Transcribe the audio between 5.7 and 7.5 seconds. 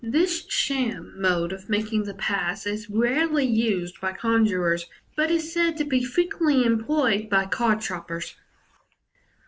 to be frequently employed by